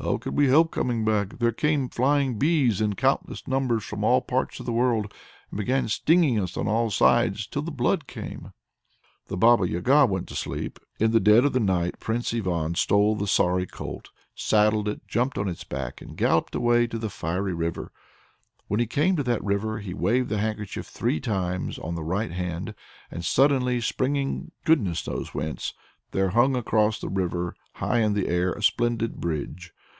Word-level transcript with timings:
"How 0.00 0.18
could 0.18 0.36
we 0.36 0.48
help 0.48 0.72
coming 0.72 1.04
back? 1.04 1.38
There 1.38 1.52
came 1.52 1.88
flying 1.88 2.36
bees 2.36 2.80
in 2.80 2.94
countless 2.96 3.46
numbers 3.46 3.84
from 3.84 4.02
all 4.02 4.20
parts 4.20 4.58
of 4.58 4.66
the 4.66 4.72
world, 4.72 5.10
and 5.52 5.56
began 5.56 5.86
stinging 5.88 6.38
us 6.38 6.56
on 6.56 6.66
all 6.66 6.90
sides 6.90 7.46
till 7.46 7.62
the 7.62 7.70
blood 7.70 8.08
came!" 8.08 8.52
The 9.28 9.36
Baba 9.36 9.68
Yaga 9.70 10.04
went 10.06 10.26
to 10.28 10.34
sleep. 10.34 10.80
In 10.98 11.12
the 11.12 11.20
dead 11.20 11.44
of 11.44 11.52
the 11.52 11.60
night 11.60 12.00
Prince 12.00 12.34
Ivan 12.34 12.74
stole 12.74 13.14
the 13.14 13.28
sorry 13.28 13.66
colt, 13.66 14.10
saddled 14.34 14.88
it, 14.88 15.06
jumped 15.06 15.38
on 15.38 15.48
its 15.48 15.62
back, 15.64 16.02
and 16.02 16.16
galloped 16.18 16.56
away 16.56 16.88
to 16.88 16.98
the 16.98 17.08
fiery 17.08 17.54
river. 17.54 17.92
When 18.66 18.80
he 18.80 18.86
came 18.86 19.14
to 19.16 19.22
that 19.22 19.44
river 19.44 19.78
he 19.78 19.94
waved 19.94 20.28
the 20.28 20.38
handkerchief 20.38 20.86
three 20.86 21.20
times 21.20 21.78
on 21.78 21.94
the 21.94 22.04
right 22.04 22.32
hand, 22.32 22.74
and 23.12 23.24
suddenly, 23.24 23.80
springing 23.80 24.50
goodness 24.64 25.06
knows 25.06 25.32
whence, 25.34 25.72
there 26.10 26.30
hung 26.30 26.56
across 26.56 26.98
the 27.00 27.08
river, 27.08 27.54
high 27.74 28.00
in 28.00 28.14
the 28.14 28.26
air, 28.28 28.52
a 28.52 28.62
splendid 28.62 29.20
bridge. 29.20 29.72